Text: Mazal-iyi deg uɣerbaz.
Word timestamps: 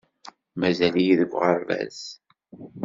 Mazal-iyi 0.59 1.15
deg 1.19 1.31
uɣerbaz. 1.37 1.99